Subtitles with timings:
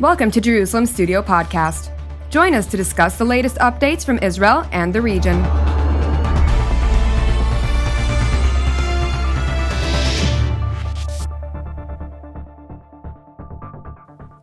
[0.00, 1.92] Welcome to Jerusalem Studio Podcast.
[2.28, 5.40] Join us to discuss the latest updates from Israel and the region.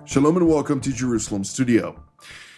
[0.06, 2.02] Shalom and welcome to Jerusalem Studio.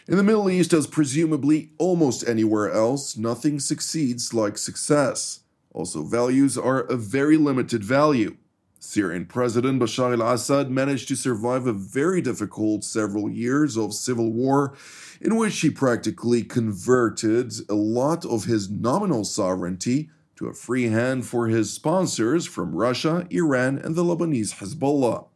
[0.07, 5.39] In the Middle East, as presumably almost anywhere else, nothing succeeds like success.
[5.73, 8.37] Also, values are of very limited value.
[8.85, 14.33] Syrian President Bashar al Assad managed to survive a very difficult several years of civil
[14.33, 14.75] war
[15.21, 21.25] in which he practically converted a lot of his nominal sovereignty to a free hand
[21.25, 25.27] for his sponsors from Russia, Iran, and the Lebanese Hezbollah.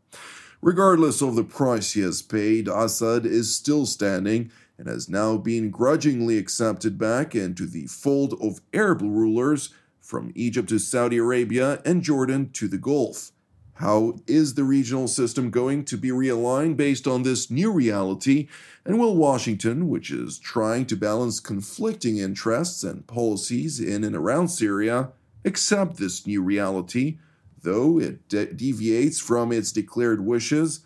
[0.61, 5.71] Regardless of the price he has paid, Assad is still standing and has now been
[5.71, 12.03] grudgingly accepted back into the fold of Arab rulers from Egypt to Saudi Arabia and
[12.03, 13.31] Jordan to the Gulf.
[13.77, 18.47] How is the regional system going to be realigned based on this new reality?
[18.83, 24.47] And will Washington, which is trying to balance conflicting interests and policies in and around
[24.47, 25.09] Syria,
[25.45, 27.19] accept this new reality,
[27.61, 30.79] though it de- deviates from its declared wishes?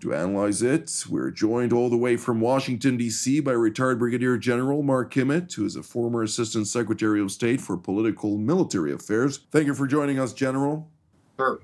[0.00, 3.40] To analyze it, we're joined all the way from Washington, D.C.
[3.40, 7.76] by retired Brigadier General Mark Kimmitt, who is a former Assistant Secretary of State for
[7.76, 9.38] Political Military Affairs.
[9.52, 10.90] Thank you for joining us, General.
[11.38, 11.60] Sure.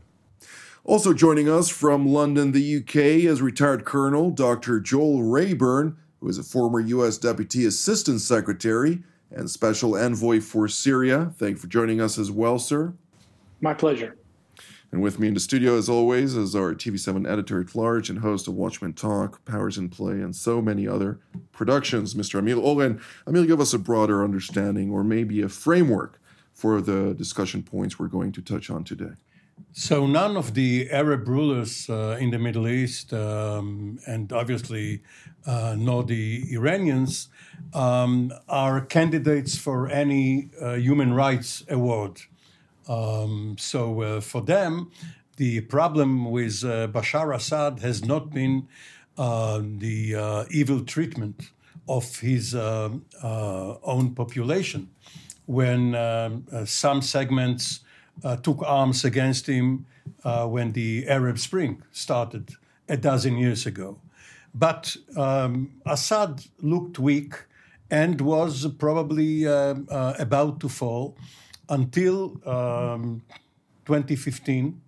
[0.84, 4.80] Also joining us from London, the UK, is retired Colonel Dr.
[4.80, 7.18] Joel Rayburn, who is a former U.S.
[7.18, 11.32] Deputy Assistant Secretary and Special Envoy for Syria.
[11.36, 12.94] Thank you for joining us as well, sir.
[13.60, 14.16] My pleasure.
[14.90, 18.20] And with me in the studio, as always, is our TV7 editor at large and
[18.20, 21.20] host of Watchmen Talk, Powers in Play, and so many other
[21.52, 22.38] productions, Mr.
[22.38, 23.00] Amir Oren.
[23.26, 26.20] Amir, give us a broader understanding or maybe a framework
[26.54, 29.12] for the discussion points we're going to touch on today.
[29.72, 35.02] So none of the Arab rulers uh, in the Middle East, um, and obviously
[35.46, 37.28] uh, nor the Iranians,
[37.72, 42.20] um, are candidates for any uh, human rights award.
[42.88, 44.90] Um, so uh, for them,
[45.36, 48.66] the problem with uh, Bashar Assad has not been
[49.16, 51.50] uh, the evil treatment
[51.88, 54.90] of his own population.
[55.46, 57.80] When um, some segments
[58.24, 59.86] uh, took arms against him
[60.24, 62.50] uh, when the Arab Spring started
[62.88, 63.98] a dozen years ago.
[64.54, 67.34] But um, Assad looked weak
[67.90, 71.16] and was probably uh, uh about to fall
[71.68, 73.22] until um,
[73.86, 74.80] 2015,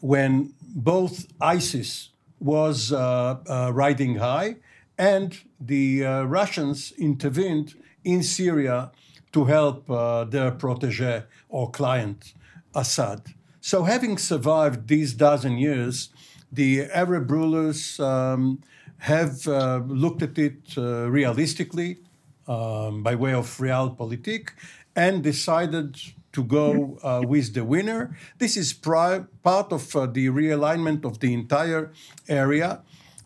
[0.00, 2.10] when both ISIS
[2.40, 4.56] was uh, uh, riding high
[4.98, 8.90] and the Russians intervened in Syria
[9.32, 9.86] to help
[10.30, 12.32] their protege or client
[12.76, 13.34] Assad.
[13.60, 16.10] So, having survived these dozen years,
[16.52, 18.60] the Arab rulers um,
[18.98, 21.98] have uh, looked at it uh, realistically
[22.46, 24.50] um, by way of realpolitik
[24.94, 25.98] and decided
[26.32, 28.16] to go uh, with the winner.
[28.38, 31.92] This is pri- part of uh, the realignment of the entire
[32.28, 32.82] area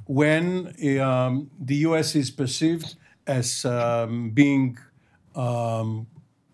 [0.06, 2.96] when um, the US is perceived
[3.26, 4.78] as um, being
[5.34, 6.06] um,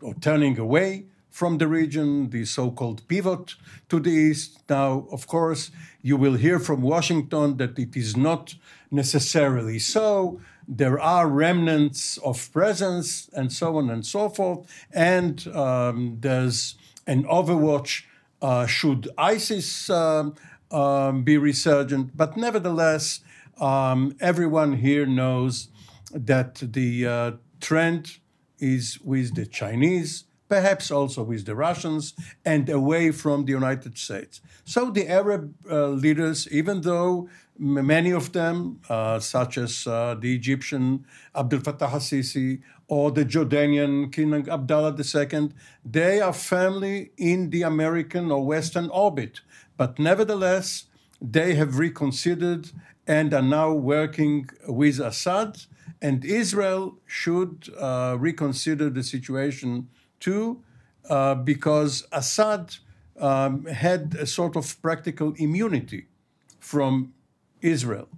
[0.02, 3.56] or turning away from the region, the so called pivot
[3.90, 4.58] to the east.
[4.70, 5.70] Now, of course,
[6.00, 8.54] you will hear from Washington that it is not
[8.90, 10.40] necessarily so.
[10.66, 14.60] There are remnants of presence and so on and so forth.
[14.90, 16.76] And um, there's
[17.06, 18.04] an overwatch
[18.40, 20.36] uh, should ISIS um,
[20.70, 22.16] um, be resurgent.
[22.16, 23.20] But nevertheless,
[23.60, 25.68] um, everyone here knows
[26.14, 28.20] that the uh, trend
[28.58, 32.14] is with the Chinese perhaps also with the Russians,
[32.44, 34.40] and away from the United States.
[34.64, 40.34] So the Arab uh, leaders, even though many of them, uh, such as uh, the
[40.34, 45.50] Egyptian Abdel Fattah al-Sisi or the Jordanian King Abdullah II,
[45.84, 49.40] they are firmly in the American or Western orbit.
[49.76, 50.84] But nevertheless,
[51.20, 52.70] they have reconsidered
[53.06, 55.58] and are now working with Assad.
[56.02, 59.88] And Israel should uh, reconsider the situation
[60.20, 60.62] too,
[61.08, 62.76] uh, because Assad
[63.20, 66.06] um, had a sort of practical immunity
[66.60, 67.14] from
[67.60, 68.08] Israel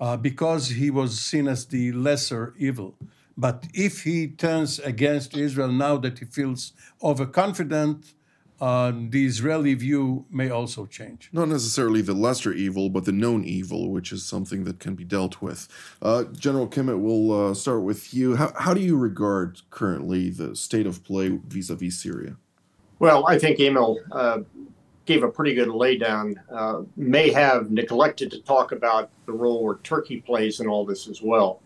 [0.00, 2.94] uh, because he was seen as the lesser evil.
[3.36, 8.13] But if he turns against Israel now that he feels overconfident,
[8.60, 11.28] uh, the Israeli view may also change.
[11.32, 15.04] Not necessarily the lesser evil, but the known evil, which is something that can be
[15.04, 15.68] dealt with.
[16.00, 18.36] Uh, General Kimmitt, we'll uh, start with you.
[18.36, 22.36] How, how do you regard currently the state of play vis a vis Syria?
[23.00, 24.38] Well, I think Amir uh,
[25.04, 29.76] gave a pretty good laydown, uh, may have neglected to talk about the role where
[29.82, 31.60] Turkey plays in all this as well.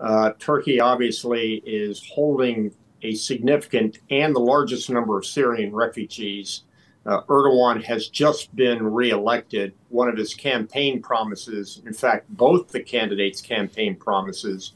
[0.00, 2.72] Uh, Turkey obviously is holding
[3.04, 6.62] a significant and the largest number of Syrian refugees.
[7.06, 9.74] Uh, Erdogan has just been reelected.
[9.90, 14.72] One of his campaign promises, in fact, both the candidates' campaign promises,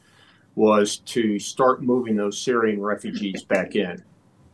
[0.55, 4.05] was to start moving those Syrian refugees back in.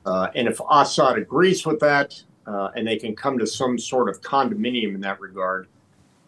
[0.06, 4.08] Uh, and if Assad agrees with that, uh, and they can come to some sort
[4.08, 5.66] of condominium in that regard,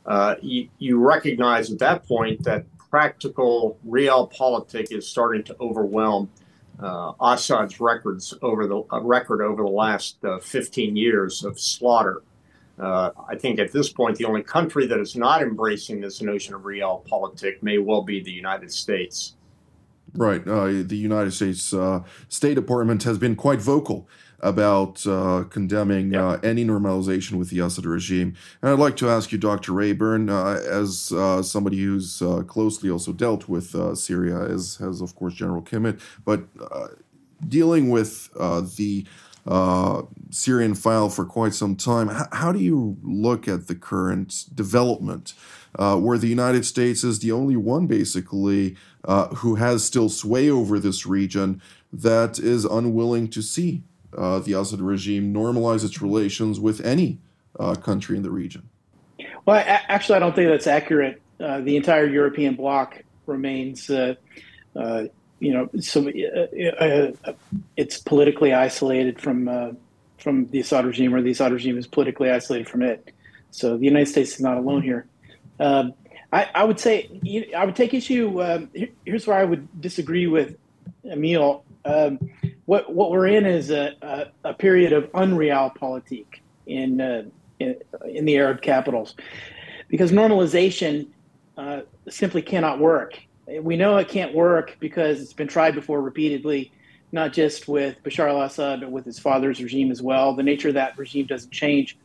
[0.07, 6.29] uh, you, you recognize at that point that practical realpolitik is starting to overwhelm
[6.81, 12.23] uh, Assad's records over the uh, record over the last uh, 15 years of slaughter.
[12.79, 16.55] Uh, I think at this point, the only country that is not embracing this notion
[16.55, 19.35] of realpolitik may well be the United States.
[20.15, 20.47] Right.
[20.47, 21.75] Uh, the United States
[22.29, 24.09] State Department has been quite vocal
[24.41, 28.35] about uh, condemning uh, any normalization with the Assad regime.
[28.61, 29.73] And I'd like to ask you, Dr.
[29.73, 35.01] Rayburn, uh, as uh, somebody who's uh, closely also dealt with uh, Syria, as has,
[35.01, 36.45] of course, General Kimmitt, but
[37.47, 39.07] dealing with the
[40.31, 45.35] Syrian file for quite some time, H- how do you look at the current development?
[45.79, 48.77] where the United States is the only one, basically,
[49.37, 51.61] who has still sway over this region
[51.93, 53.83] that is unwilling to see
[54.17, 57.19] uh, the Assad regime normalize its relations with any
[57.59, 58.69] uh, country in the region?
[59.45, 61.23] Well, actually, I don't think that's accurate.
[61.39, 64.15] Uh, the entire European bloc remains, uh,
[64.75, 65.05] uh,
[65.39, 67.33] you know, so uh,
[67.77, 69.77] it's politically isolated from
[70.19, 73.13] from the Assad regime, or the Assad regime is politically isolated from it.
[73.51, 75.07] So the United States is not alone here.
[75.61, 75.95] Um,
[76.33, 77.09] I, I, would say
[77.57, 78.43] I would take issue.
[78.43, 78.71] Um,
[79.05, 80.57] here's where I would disagree with
[81.09, 81.61] Amir.
[81.85, 82.19] Um,
[82.67, 86.27] what what we're in is a, a, a period of unrealpolitik
[86.67, 87.23] in, uh,
[87.59, 89.15] in, in the Arab capitals,
[89.89, 91.09] because normalization
[91.57, 93.19] uh, simply cannot work.
[93.61, 96.73] We know it can't work because it's been tried before repeatedly,
[97.13, 100.35] not just with Bashar al-Assad, but with his father's regime as well.
[100.35, 101.97] The nature of that regime doesn't change.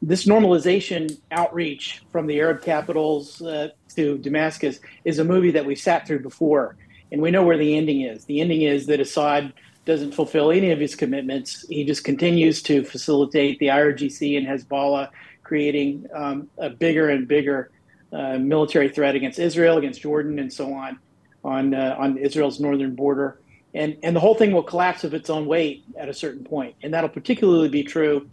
[0.00, 5.78] This normalization outreach from the Arab capitals uh, to Damascus is a movie that we've
[5.78, 6.76] sat through before,
[7.12, 8.24] and we know where the ending is.
[8.24, 9.52] The ending is that Assad
[9.88, 11.66] doesn't fulfill any of his commitments.
[11.66, 15.08] He just continues to facilitate the IRGC and Hezbollah,
[15.42, 17.70] creating um, a bigger and bigger
[18.12, 20.98] uh, military threat against Israel, against Jordan, and so on,
[21.42, 23.40] on uh, on Israel's northern border.
[23.72, 26.72] And and the whole thing will collapse of its own weight at a certain point.
[26.72, 28.28] point, and that'll particularly be true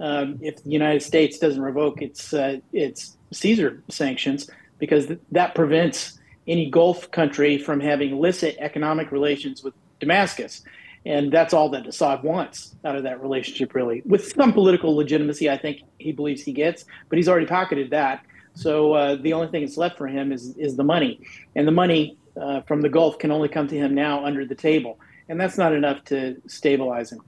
[0.00, 5.54] um, if the United States doesn't revoke its uh, its Caesar sanctions, because th- that
[5.54, 10.62] prevents any Gulf country from having illicit economic relations with Damascus.
[11.08, 14.02] And that's all that Assad wants out of that relationship, really.
[14.04, 18.26] With some political legitimacy, I think he believes he gets, but he's already pocketed that.
[18.52, 21.20] So uh, the only thing that's left for him is, is the money.
[21.56, 24.54] And the money uh, from the Gulf can only come to him now under the
[24.54, 25.00] table.
[25.30, 27.22] And that's not enough to stabilize him.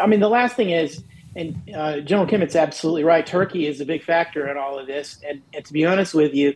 [0.00, 1.04] I mean, the last thing is,
[1.36, 5.18] and uh, General Kimmitt's absolutely right, Turkey is a big factor in all of this.
[5.28, 6.54] And, and to be honest with you,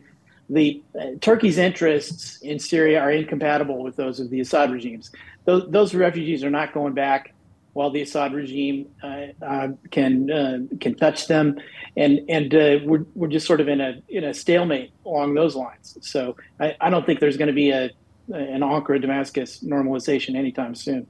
[0.49, 5.11] the uh, Turkey's interests in Syria are incompatible with those of the Assad regimes
[5.49, 7.33] those, those refugees are not going back
[7.73, 11.59] while the Assad regime uh, uh, can uh, can touch them,
[11.97, 15.57] and and uh, we're we're just sort of in a in a stalemate along those
[15.57, 15.97] lines.
[16.03, 17.85] So I, I don't think there's going to be a
[18.29, 21.07] an Ankara Damascus normalization anytime soon.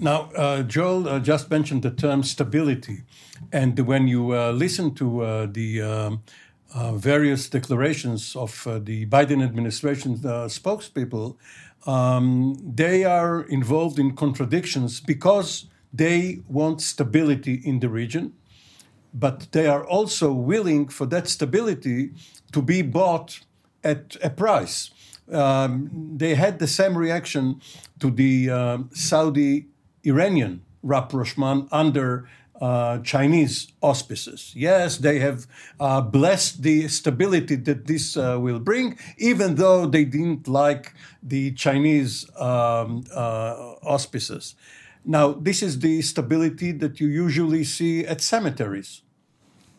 [0.00, 3.02] Now, uh, Joel uh, just mentioned the term stability,
[3.52, 6.22] and when you listen to the um,
[6.98, 8.52] various declarations of
[8.84, 11.36] the Biden administration spokespeople,
[11.86, 18.32] um, they are involved in contradictions because they want stability in the region,
[19.12, 22.10] but they are also willing for that stability
[22.52, 23.40] to be bought
[23.82, 24.90] at a price.
[25.30, 27.60] Um, they had the same reaction
[28.00, 29.66] to the uh, Saudi
[30.04, 32.28] Iranian rapprochement under
[32.60, 34.52] uh, Chinese auspices.
[34.54, 35.46] Yes, they have
[35.80, 41.52] uh, blessed the stability that this uh, will bring, even though they didn't like the
[41.52, 44.54] Chinese um, uh, auspices.
[45.04, 49.02] Now, this is the stability that you usually see at cemeteries.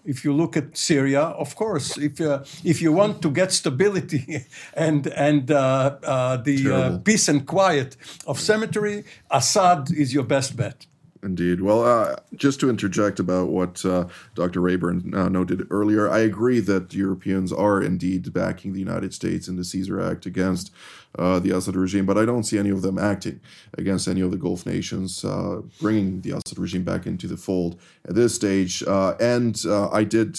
[0.03, 4.45] If you look at Syria, of course, if uh, if you want to get stability
[4.75, 10.85] and and uh, the peace and quiet of cemetery, Assad is your best bet.
[11.25, 11.59] Indeed.
[11.59, 14.61] Well, uh, just to interject about what uh, Dr.
[14.61, 19.55] Rayburn uh, noted earlier, I agree that Europeans are indeed backing the United States in
[19.55, 20.71] the Caesar Act against
[21.17, 23.39] uh, the Assad regime, but I don't see any of them acting
[23.75, 27.79] against any of the Gulf nations, uh, bringing the Assad regime back into the fold
[28.07, 28.83] at this stage.
[28.83, 30.37] Uh, and I did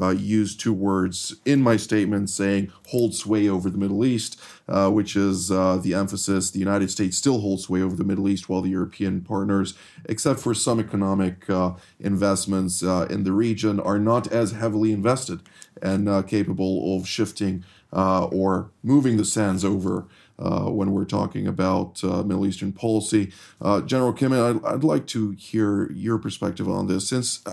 [0.00, 4.90] uh, used two words in my statement saying hold sway over the Middle East, uh,
[4.90, 6.50] which is uh, the emphasis.
[6.50, 9.74] The United States still holds sway over the Middle East, while the European partners,
[10.06, 15.40] except for some economic uh, investments uh, in the region, are not as heavily invested
[15.82, 20.06] and uh, capable of shifting or moving the sands over.
[20.36, 23.32] when we're talking about Middle Eastern policy,
[23.86, 27.44] General Kimmitt, I'd, I'd, like to hear your perspective on this, since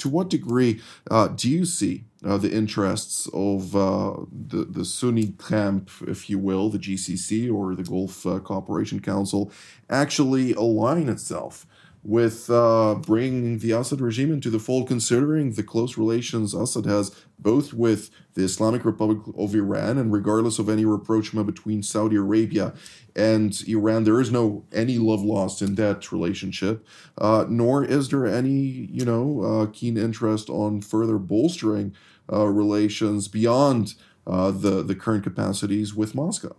[0.00, 0.80] to what degree
[1.10, 6.38] uh, do you see uh, the interests of uh, the, the Sunni camp, if you
[6.38, 9.50] will, the GCC or the Gulf uh, Cooperation Council,
[9.88, 11.66] actually align itself
[12.02, 17.14] with uh, bringing the Assad regime into the fold, considering the close relations Assad has
[17.38, 22.72] both with the Islamic Republic of Iran and regardless of any rapprochement between Saudi Arabia
[23.14, 26.86] and Iran, there is no any love lost in that relationship,
[27.18, 31.94] uh, nor is there any you know uh, keen interest on further bolstering
[32.32, 33.94] uh, relations beyond
[34.26, 36.56] uh, the the current capacities with Moscow.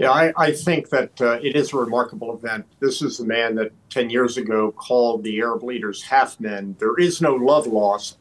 [0.00, 2.64] Yeah, I, I think that uh, it is a remarkable event.
[2.78, 6.74] This is the man that 10 years ago called the Arab leaders half men.
[6.78, 8.16] There is no love lost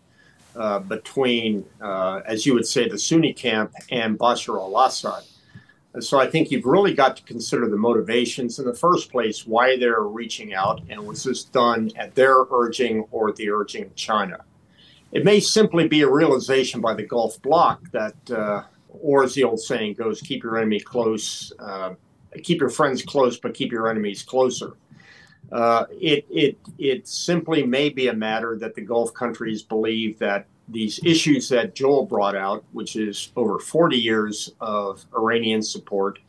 [0.58, 5.24] uh, between, uh, as you would say, the Sunni camp and Bashar al Assad.
[6.02, 9.78] so I think you've really got to consider the motivations in the first place, why
[9.78, 14.44] they're reaching out, and was this done at their urging or the urging of China?
[15.14, 19.44] It may simply be a realization by the Gulf bloc that uh, or as the
[19.44, 21.94] old saying goes, keep your enemy close, uh,
[22.44, 24.74] keep your friends close, but keep your enemies closer.
[25.52, 30.46] Uh, it, it, it simply may be a matter that the Gulf countries believe that
[30.68, 36.20] these issues that Joel brought out, which is over 40 years of Iranian support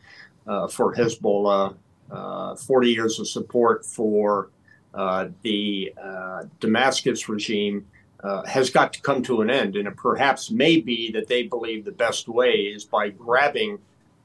[0.47, 1.75] uh, for Hezbollah,
[2.11, 4.49] uh, 40 years of support for
[4.95, 7.87] uh, the uh, Damascus regime,
[8.23, 9.77] uh, has got to come to an end.
[9.77, 13.79] And it perhaps may be that they believe the best way is by grabbing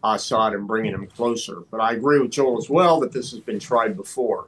[0.04, 1.64] Assad and bringing him closer.
[1.72, 4.48] But I agree with Joel as well that this has been tried before.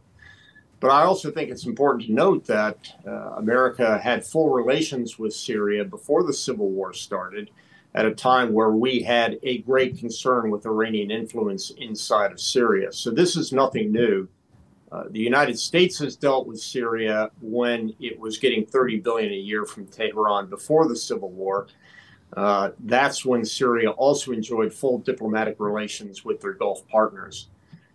[0.80, 2.78] But I also think it's important to note that
[3.08, 7.50] uh, America had full relations with Syria before the civil war started,
[7.96, 12.92] at a time where we had a great concern with Iranian influence inside of Syria.
[12.92, 14.28] So this is nothing new.
[14.92, 19.36] Uh, the United States has dealt with Syria when it was getting 30 billion a
[19.36, 21.68] year from Tehran before the civil war.
[22.36, 27.50] Uh, that's when Syria also enjoyed full diplomatic relations with their Gulf partners.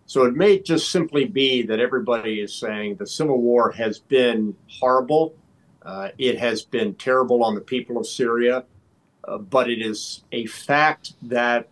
[0.05, 4.55] So it may just simply be that everybody is saying the civil war has been
[4.67, 5.35] horrible.
[5.81, 8.65] Uh, it has been terrible on the people of Syria,
[9.27, 11.69] uh, but it is a fact that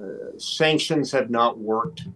[0.00, 2.06] uh, sanctions have not worked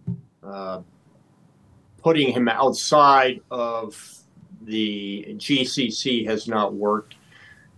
[2.01, 4.17] putting him outside of
[4.61, 7.15] the GCC has not worked.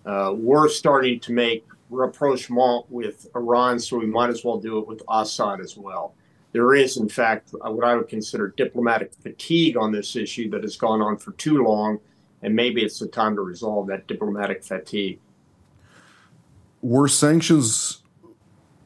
[0.05, 4.87] Uh, we're starting to make rapprochement with Iran, so we might as well do it
[4.87, 6.13] with Assad as well.
[6.51, 10.77] There is, in fact, what I would consider diplomatic fatigue on this issue that has
[10.77, 11.99] gone on for too long,
[12.41, 15.19] and maybe it's the time to resolve that diplomatic fatigue.
[16.81, 18.01] Were sanctions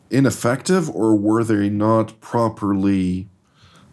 [0.09, 3.29] ineffective, or were they not properly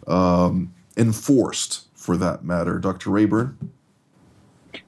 [0.07, 3.09] um, enforced for that matter, Dr.
[3.09, 3.57] Rayburn?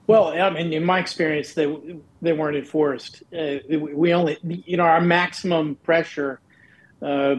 [0.07, 3.23] Well, I mean, in my experience, they they weren't enforced.
[3.37, 6.39] Uh, we only, you know, our maximum pressure
[7.01, 7.35] uh,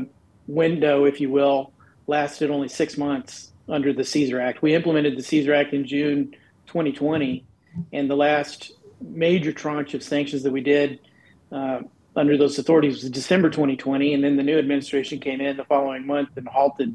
[0.47, 1.73] window, if you will,
[2.07, 4.63] lasted only six months under the Caesar Act.
[4.63, 6.35] We implemented the Caesar Act in June
[6.67, 7.45] 2020,
[7.93, 11.01] and the last major tranche of sanctions that we did
[11.53, 11.81] uh,
[12.17, 16.07] under those authorities was December 2020, and then the new administration came in the following
[16.07, 16.95] month and halted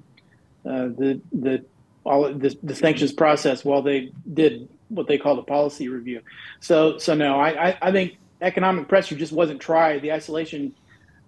[0.64, 1.66] the the
[2.06, 6.22] all the, the sanctions process while they did what they call the policy review.
[6.60, 10.02] So so no, I, I, I think economic pressure just wasn't tried.
[10.02, 10.74] The isolation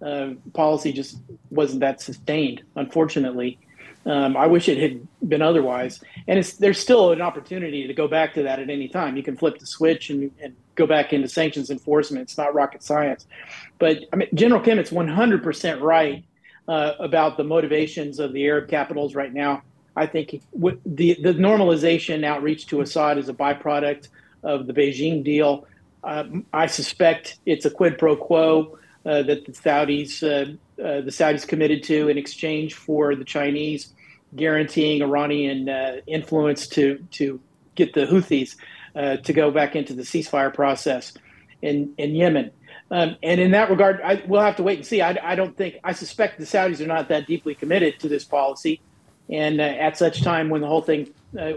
[0.04, 1.18] uh, policy just
[1.50, 3.58] wasn't that sustained, unfortunately.
[4.04, 6.02] Um, I wish it had been otherwise.
[6.26, 9.16] And there's still an opportunity to go back to that at any time.
[9.16, 12.22] You can flip the switch and, and go back into sanctions enforcement.
[12.22, 13.26] It's not rocket science.
[13.78, 16.24] But I mean, General Kimmitt's 100% right
[16.68, 19.62] uh, about the motivations of the Arab capitals right now.
[19.94, 24.08] I think the, the normalization outreach to Assad is a byproduct
[24.42, 25.66] of the Beijing deal.
[26.02, 30.52] Uh, I suspect it's a quid pro quo uh, that the Saudis uh,
[30.82, 33.92] uh the Saudis committed to in exchange for the Chinese
[34.34, 37.40] guaranteeing Iranian uh, influence to to
[37.74, 38.56] get the Houthis
[38.96, 41.12] uh, to go back into the ceasefire process
[41.60, 42.50] in in Yemen.
[42.92, 45.00] Um, and in that regard, I, we'll have to wait and see.
[45.00, 48.22] I, I, don't think I suspect the Saudis are not that deeply committed to this
[48.22, 48.82] policy,
[49.30, 51.08] and uh, at such time when the whole thing
[51.38, 51.54] uh,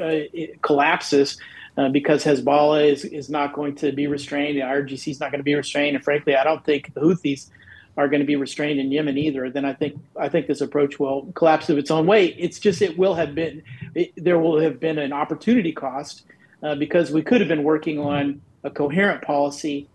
[0.00, 0.20] uh
[0.62, 1.36] collapses,
[1.76, 5.40] uh, because Hezbollah is, is not going to be restrained, the IRGC is not going
[5.40, 7.50] to be restrained, and frankly, I don't think the Houthis
[7.98, 9.50] are going to be restrained in Yemen either.
[9.50, 12.34] Then I think I think this approach will collapse of its own weight.
[12.38, 13.62] It's just it will have been
[13.94, 16.22] it, there will have been an opportunity cost
[16.62, 19.86] uh, because we could have been working on a coherent policy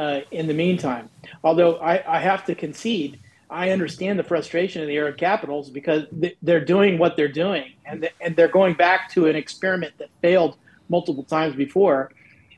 [0.00, 1.10] uh, in the meantime.
[1.44, 6.06] Although I, I, have to concede, I understand the frustration of the Arab capitals because
[6.40, 10.56] they're doing what they're doing, and and they're going back to an experiment that failed
[10.88, 12.12] multiple times before,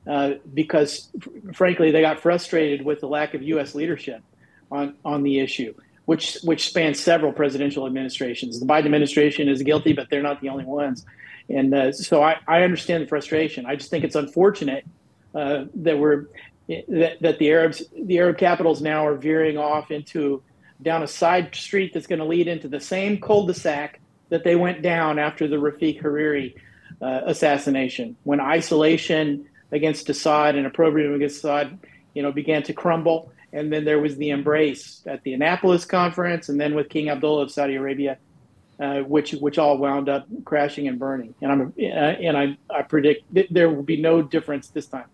[0.06, 1.10] uh, because
[1.52, 3.74] frankly they got frustrated with the lack of U.S.
[3.74, 4.22] leadership
[4.70, 5.74] on on the issue.
[6.04, 8.58] Which, which spans several presidential administrations.
[8.58, 11.06] The Biden administration is guilty, but they're not the only ones.
[11.48, 13.66] And uh, so I, I understand the frustration.
[13.66, 14.84] I just think it's unfortunate
[15.32, 16.26] uh, that we're
[16.68, 20.42] that, that the Arabs, the Arab capitals now are veering off into
[20.80, 24.00] down a side street that's going to lead into the same cul-de-sac
[24.30, 26.54] that they went down after the Rafiq Hariri
[27.00, 31.78] uh, assassination, when isolation against Assad and opprobrium against Assad,
[32.14, 36.48] you know, began to crumble, and then there was the embrace at the Annapolis conference,
[36.48, 38.18] and then with King Abdullah of Saudi Arabia,
[38.80, 41.34] uh, which which all wound up crashing and burning.
[41.40, 45.06] And I'm uh, and I I predict there will be no difference this time.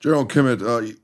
[0.00, 0.94] General Kimmitt, uh,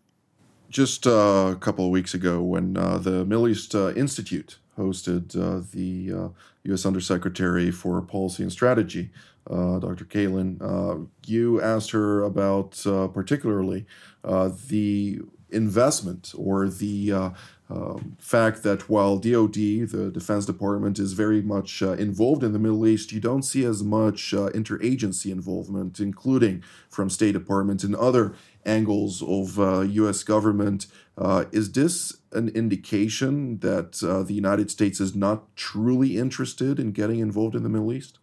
[0.71, 5.37] just uh, a couple of weeks ago, when uh, the Middle East uh, Institute hosted
[5.37, 6.33] uh, the
[6.65, 6.85] U.S.
[6.85, 9.11] Uh, Undersecretary for Policy and Strategy,
[9.49, 10.05] Dr.
[10.05, 12.81] Kagan, you asked her about
[13.13, 13.85] particularly
[14.23, 15.21] the
[15.51, 17.33] investment or the
[17.71, 22.59] um, fact that while DoD, the Defense Department, is very much uh, involved in the
[22.59, 27.97] Middle East, you don't see as much uh, interagency involvement, including from State Department and
[27.97, 28.35] other
[28.67, 30.23] angles of uh, U.S.
[30.23, 30.87] government.
[31.17, 36.93] Uh, is this an indication that uh, the United States is not truly interested in
[36.93, 38.19] getting involved in the Middle East?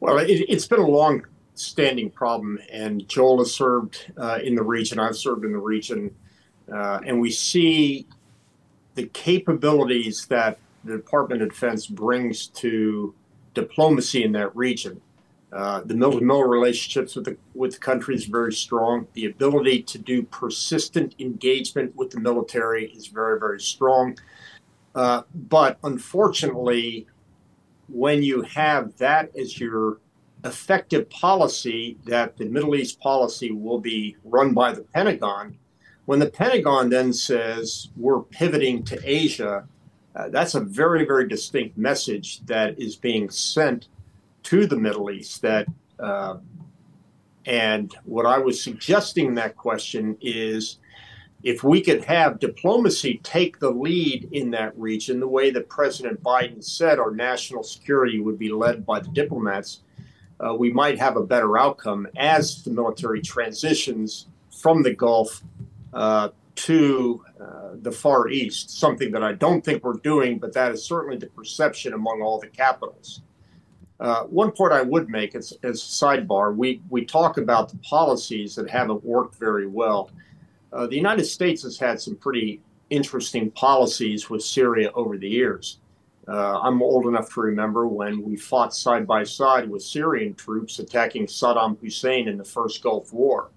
[0.00, 4.62] Well, it, has been a long standing problem, and Joel has served uh, in the
[4.62, 4.98] region.
[4.98, 6.14] I've served in the region,
[6.68, 8.06] and we see
[8.94, 13.14] the capabilities that the Department of Defense brings to
[13.54, 15.00] diplomacy in that region.
[15.52, 19.06] Uh, the mill-to-mill relationships with the with the country is very strong.
[19.14, 24.16] The ability to do persistent engagement with the military is very very strong.
[24.94, 27.06] Uh, but unfortunately,
[27.88, 29.98] when you have that as your
[30.44, 35.58] effective policy, that the Middle East policy will be run by the Pentagon,
[36.06, 39.66] when the Pentagon then says we're pivoting to Asia,
[40.16, 43.88] uh, that's a very, very distinct message that is being sent
[44.44, 45.42] to the Middle East.
[45.42, 45.66] That
[45.98, 46.38] uh,
[47.46, 50.78] and what I was suggesting in that question is
[51.42, 56.22] if we could have diplomacy take the lead in that region, the way that President
[56.22, 59.80] Biden said our national security would be led by the diplomats,
[60.38, 65.42] uh, we might have a better outcome as the military transitions from the Gulf
[65.94, 70.72] uh, to uh, the Far East, something that I don't think we're doing, but that
[70.72, 73.22] is certainly the perception among all the capitals.
[74.00, 77.76] Uh, one point I would make as, as a sidebar, we, we talk about the
[77.78, 80.10] policies that haven't worked very well.
[80.72, 85.78] Uh, the United States has had some pretty interesting policies with Syria over the years.
[86.26, 90.78] Uh, I'm old enough to remember when we fought side by side with Syrian troops
[90.78, 93.50] attacking Saddam Hussein in the first Gulf War.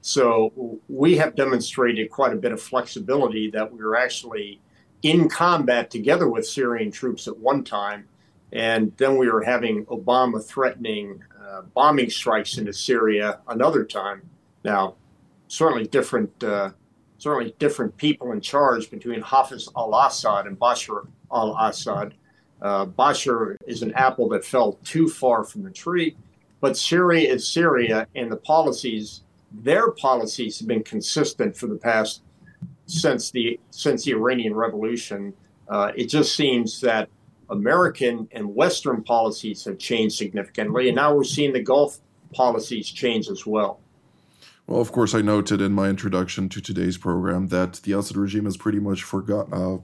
[0.00, 4.60] So we have demonstrated quite a bit of flexibility that we were actually
[5.02, 8.08] in combat together with Syrian troops at one time.
[8.52, 14.22] And then we were having Obama threatening uh, bombing strikes into Syria another time.
[14.64, 14.96] Now,
[15.48, 16.70] certainly different, uh,
[17.18, 22.14] certainly different people in charge between Hafiz al-Assad and Bashar al-Assad.
[22.60, 26.16] Uh, Bashar is an apple that fell too far from the tree,
[26.60, 29.22] but Syria is Syria, and the policies
[29.60, 32.22] their policies have been consistent for the past
[32.86, 35.34] since the since the Iranian Revolution.
[35.68, 37.08] Uh, it just seems that
[37.52, 41.98] American and Western policies have changed significantly, and now we're seeing the Gulf
[42.34, 43.80] policies change as well.
[44.66, 48.46] Well, of course, I noted in my introduction to today's program that the Assad regime
[48.46, 49.78] has pretty much forgot, uh,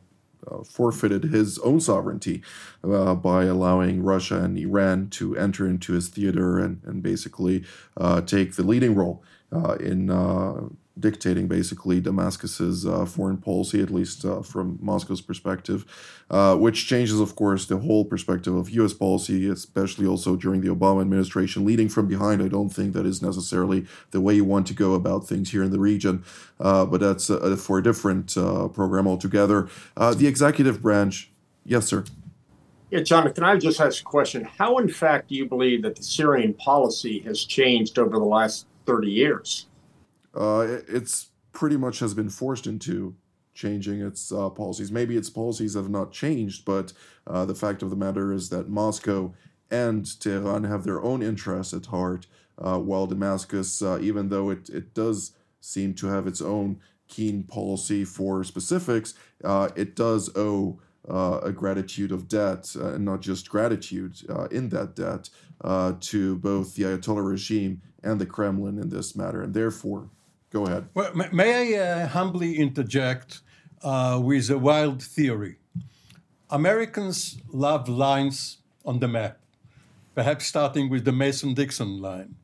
[0.51, 2.43] uh, forfeited his own sovereignty
[2.85, 7.65] uh, by allowing Russia and Iran to enter into his theater and, and basically
[7.97, 10.69] uh, take the leading role uh, in uh,
[11.01, 15.85] dictating basically Damascus's uh, foreign policy, at least uh, from Moscow's perspective,
[16.31, 18.93] uh, which changes, of course, the whole perspective of U.S.
[18.93, 21.65] policy, especially also during the Obama administration.
[21.65, 24.95] Leading from behind, I don't think that is necessarily the way you want to go
[24.95, 26.25] about things here in the region,
[26.61, 29.69] uh, but that's uh, for a different uh, program altogether.
[29.97, 31.31] the executive branch,
[31.65, 32.05] yes, sir.
[32.91, 34.45] Yeah, Jonathan, I just ask a question.
[34.45, 38.67] How, in fact, do you believe that the Syrian policy has changed over the last
[38.87, 39.68] 30 years?
[40.39, 43.17] Uh, it's pretty much has been forced into
[43.55, 44.93] changing its uh, policies.
[44.93, 46.93] Maybe its policies have not changed, but
[47.27, 49.35] uh, the fact of the matter is that Moscow
[49.71, 54.69] and Tehran have their own interests at heart, uh, while Damascus, uh, even though it,
[54.69, 60.81] it does seem to have its own keen policy for specifics, uh, it does owe
[61.09, 64.15] a gratitude of debt, and not just gratitude
[64.51, 65.31] in that debt,
[66.01, 69.41] to both the Ayatollah regime and the Kremlin in this matter.
[69.41, 70.11] And therefore,
[70.51, 70.89] Go ahead.
[70.95, 73.41] Well, may I uh, humbly interject
[73.83, 75.57] uh, with a wild theory?
[76.51, 79.39] Americans love lines on the map,
[80.15, 82.37] perhaps starting with the Mason Dixon line.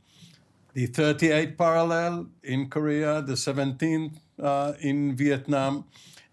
[0.75, 5.85] The 38th parallel in Korea, the 17th uh, in Vietnam.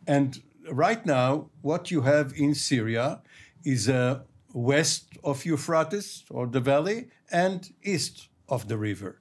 [0.06, 3.22] And right now, what you have in Syria
[3.64, 4.22] is uh,
[4.54, 9.21] west of Euphrates or the valley and east of the river.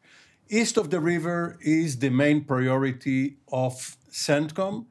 [0.52, 4.84] East of the river is the main priority of CENTCOM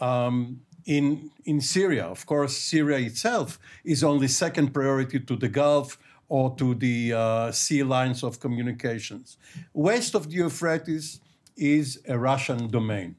[0.00, 2.06] um, in, in Syria.
[2.06, 7.52] Of course, Syria itself is only second priority to the Gulf or to the uh,
[7.52, 9.36] sea lines of communications.
[9.72, 11.20] West of the Euphrates
[11.56, 13.14] is a Russian domain.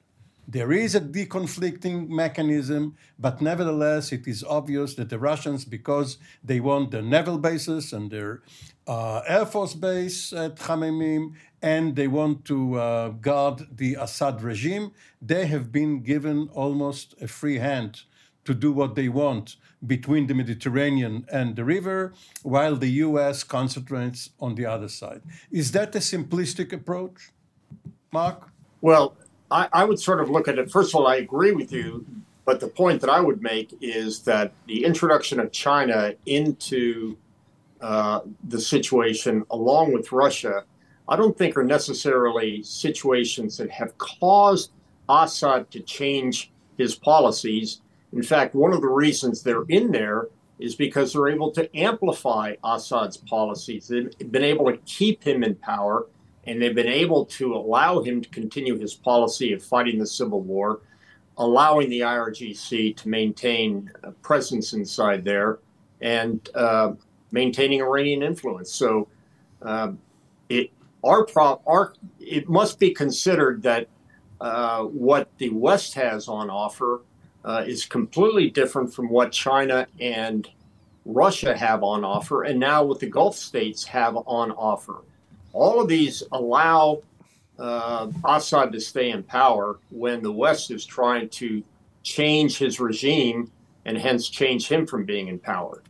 [0.52, 6.60] There is a deconflicting mechanism, but nevertheless, it is obvious that the Russians, because they
[6.60, 8.42] want their naval bases and their
[8.88, 14.92] uh, air force base at Khmeimim, and they want to uh, guard the Assad regime,
[15.22, 18.04] they have been given almost a free hand
[18.46, 24.32] to do what they want between the Mediterranean and the river, while the US concentrates
[24.40, 25.22] on the other side.
[25.52, 27.30] Is that a simplistic approach,
[28.12, 28.50] Mark?
[28.82, 29.16] Well,
[29.52, 30.72] I, I, would sort of look at it.
[30.72, 32.06] First of all, I agree with you,
[32.46, 37.18] but the point that I would make is that the introduction of China into
[37.82, 40.64] uh, the situation, along with Russia,
[41.10, 44.72] I don't think are necessarily situations that have caused
[45.10, 47.82] Assad to change his policies.
[48.14, 50.28] In fact, one of the reasons they're in there
[50.60, 53.88] is because they're able to amplify Assad's policies.
[53.88, 56.06] They've been able to keep him in power
[56.46, 60.42] and they've been able to allow him to continue his policy of fighting the civil
[60.42, 60.82] war,
[61.38, 65.60] allowing the IRGC to maintain a presence inside there,
[66.02, 66.94] and uh,
[67.32, 68.72] maintaining Iranian influence.
[68.72, 69.08] So,
[69.62, 69.92] uh,
[71.04, 73.88] our pro- our it must be considered that
[74.42, 77.02] uh, what the West has on offer
[77.44, 80.50] uh, is completely different from what China and
[81.06, 84.98] Russia have on offer, and now what the Gulf states have on offer.
[85.54, 87.02] All of these allow
[87.58, 91.64] uh, Assad to stay in power when the West is trying to
[92.04, 93.52] change his regime
[93.86, 95.82] and hence change him from being in power.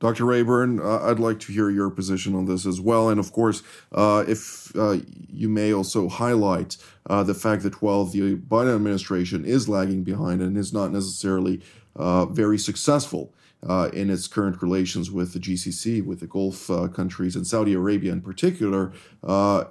[0.00, 0.24] Dr.
[0.24, 3.08] Rayburn, uh, I'd like to hear your position on this as well.
[3.08, 4.98] And of course, uh, if uh,
[5.32, 10.40] you may also highlight uh, the fact that while the Biden administration is lagging behind
[10.40, 11.60] and is not necessarily
[11.96, 13.32] uh, very successful
[13.66, 17.74] uh, in its current relations with the GCC, with the Gulf uh, countries, and Saudi
[17.74, 18.92] Arabia in particular,
[19.24, 19.64] uh,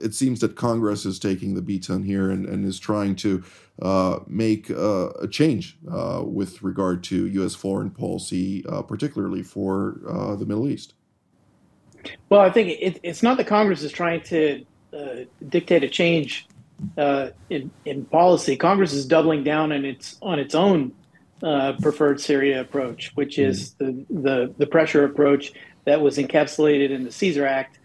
[0.00, 3.44] it seems that Congress is taking the baton here and, and is trying to
[3.82, 7.54] uh, make uh, a change uh, with regard to U.S.
[7.54, 9.98] foreign policy, particularly for
[10.38, 10.94] the Middle East.
[12.28, 14.64] Well, I think it, it's not that Congress is trying to
[15.48, 16.46] dictate a change
[16.96, 18.56] in, in policy.
[18.56, 20.92] Congress is doubling down on its on its own
[21.44, 24.14] uh, preferred Syria approach, which is mm-hmm.
[24.14, 25.52] the, the, the, pressure approach
[25.84, 27.78] that was encapsulated in the Caesar Act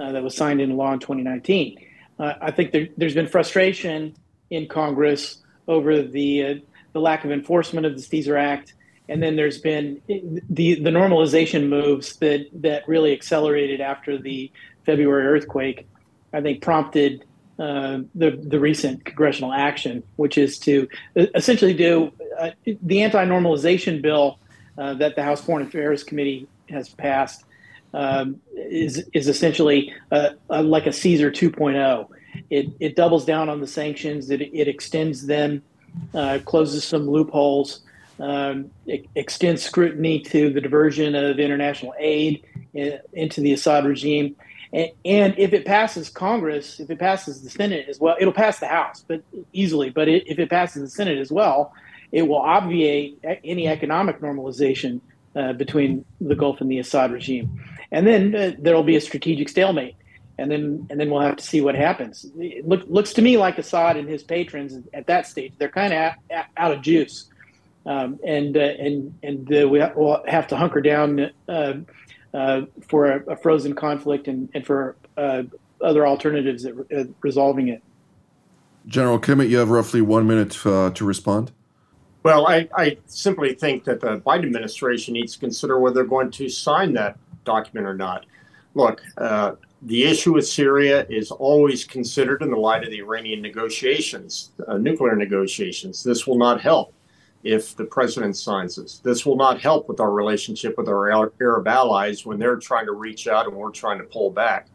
[0.00, 1.78] uh, that was signed into law in 2019.
[2.18, 4.16] Uh, I think there, has been frustration
[4.50, 6.54] in Congress over the, uh,
[6.92, 8.74] the lack of enforcement of the Caesar Act.
[9.08, 14.50] And then there's been the, the normalization moves that, that really accelerated after the
[14.86, 15.86] February earthquake,
[16.32, 17.24] I think prompted
[17.58, 24.38] uh, the the recent congressional action, which is to essentially do uh, the anti-normalization bill
[24.76, 27.44] uh, that the House Foreign Affairs Committee has passed
[27.92, 32.08] um, is is essentially uh, like a Caesar 2.0.
[32.50, 34.30] It it doubles down on the sanctions.
[34.30, 35.62] It it extends them,
[36.12, 37.82] uh, closes some loopholes.
[38.20, 38.70] Um,
[39.16, 44.36] extends scrutiny to the diversion of international aid in, into the Assad regime
[44.74, 48.58] And, and if it passes Congress, if it passes the Senate as well, it'll pass
[48.58, 49.88] the House, but easily.
[49.88, 51.72] But it, if it passes the Senate as well,
[52.10, 55.00] it will obviate any economic normalization
[55.36, 57.60] uh, between the Gulf and the Assad regime.
[57.90, 59.94] And then uh, there will be a strategic stalemate.
[60.36, 62.26] And then, and then we'll have to see what happens.
[62.36, 65.92] It look, looks to me like Assad and his patrons at that stage, they're kind
[65.92, 67.26] of out of juice.
[67.86, 71.30] Um, and uh, and and uh, we will have to hunker down
[72.34, 75.44] uh, uh, for a, a, frozen conflict and, and for uh,
[75.80, 77.82] other alternatives at uh, resolving it.
[78.86, 81.52] General Kimmitt, you have roughly one minute to respond.
[82.22, 86.30] Well, I, I, simply think that the Biden administration needs to consider whether they're going
[86.32, 88.26] to sign that document or not.
[88.74, 89.02] Look,
[89.82, 95.14] the issue with Syria is always considered in the light of the Iranian negotiations, nuclear
[95.16, 96.02] negotiations.
[96.02, 96.93] This will not help
[97.44, 98.98] if the president signs this.
[98.98, 102.92] This will not help with our relationship with our Arab allies when they're trying to
[102.92, 104.68] reach out and we're trying to pull back.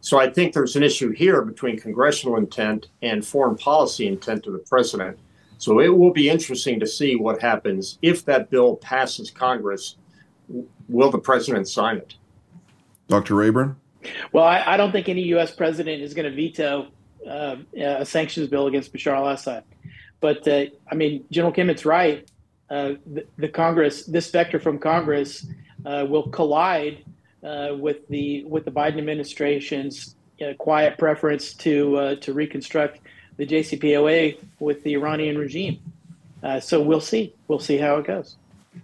[0.00, 4.54] So I think there's an issue here between congressional intent and foreign policy intent of
[4.54, 5.18] the president.
[5.58, 9.96] So it will be interesting to see what happens if that bill passes Congress.
[10.88, 12.14] Will the president sign it?
[13.08, 13.34] Dr.
[13.34, 13.76] Rayburn?
[14.32, 15.54] Well, I, I don't think any U.S.
[15.54, 16.88] president is going to veto
[17.28, 19.64] uh, a sanctions bill against Bashar al Assad.
[20.20, 22.28] But uh, I mean, General Kimmitt's right.
[22.68, 25.46] Uh, the, the, Congress, this vector from Congress,
[25.84, 27.04] uh, will collide
[27.42, 33.00] uh, with the with the Biden administration's uh, quiet preference to uh, to reconstruct
[33.38, 35.80] the JCPOA with the Iranian regime.
[36.60, 37.32] so we'll see.
[37.48, 38.36] We'll see how it goes.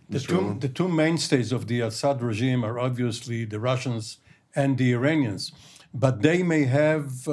[0.08, 4.18] The two, the two mainstays of the Assad regime are obviously the Russians
[4.56, 5.52] and the Iranians,
[5.94, 7.24] but they may have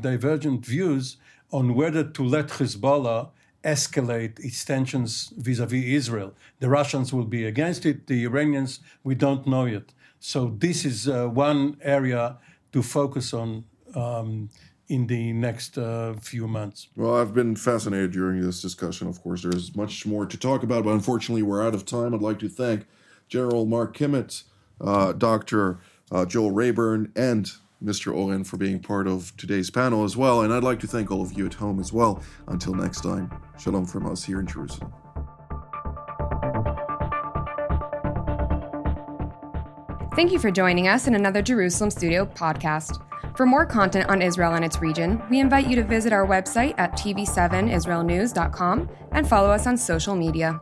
[0.00, 1.18] divergent views
[1.52, 3.28] on whether to let Hezbollah
[3.64, 6.34] escalate its tensions vis-a-vis Israel.
[6.60, 8.06] The Russians will be against it.
[8.06, 9.92] The Iranians, we don't know yet.
[10.18, 12.38] So this is uh, one area
[12.72, 14.50] to focus on um,
[14.88, 16.88] in the next uh, few months.
[16.96, 19.08] Well, I've been fascinated during this discussion.
[19.08, 22.14] Of course, there's much more to talk about, but unfortunately, we're out of time.
[22.14, 22.86] I'd like to thank
[23.28, 24.42] General Mark Kimmitt,
[24.80, 25.78] uh, Dr.
[26.10, 27.50] Uh, Joel Rayburn, and
[27.82, 28.14] Mr.
[28.14, 30.42] Oren for being part of today's panel as well.
[30.42, 32.22] And I'd like to thank all of you at home as well.
[32.48, 34.92] Until next time, shalom from us here in Jerusalem.
[40.14, 43.00] Thank you for joining us in another Jerusalem Studio podcast.
[43.36, 46.74] For more content on Israel and its region, we invite you to visit our website
[46.76, 50.60] at tv7israelnews.com and follow us on social media.